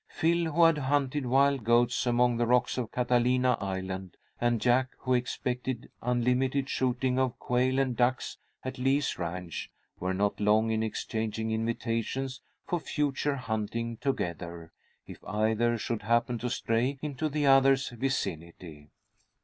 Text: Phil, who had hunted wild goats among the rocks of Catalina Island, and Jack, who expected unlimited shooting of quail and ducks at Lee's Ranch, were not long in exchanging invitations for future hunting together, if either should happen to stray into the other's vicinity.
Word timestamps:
Phil, 0.09 0.51
who 0.51 0.63
had 0.63 0.79
hunted 0.79 1.27
wild 1.27 1.63
goats 1.63 2.07
among 2.07 2.37
the 2.37 2.47
rocks 2.47 2.75
of 2.75 2.91
Catalina 2.91 3.55
Island, 3.61 4.17
and 4.39 4.59
Jack, 4.59 4.89
who 4.97 5.13
expected 5.13 5.91
unlimited 6.01 6.67
shooting 6.69 7.19
of 7.19 7.37
quail 7.37 7.77
and 7.77 7.95
ducks 7.95 8.37
at 8.65 8.79
Lee's 8.79 9.19
Ranch, 9.19 9.69
were 9.99 10.15
not 10.15 10.39
long 10.39 10.71
in 10.71 10.81
exchanging 10.81 11.51
invitations 11.51 12.41
for 12.65 12.79
future 12.79 13.35
hunting 13.35 13.95
together, 13.97 14.71
if 15.05 15.23
either 15.23 15.77
should 15.77 16.01
happen 16.01 16.39
to 16.39 16.49
stray 16.49 16.97
into 17.03 17.29
the 17.29 17.45
other's 17.45 17.89
vicinity. 17.89 18.89